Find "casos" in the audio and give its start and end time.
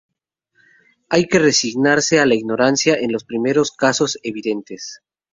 3.71-4.17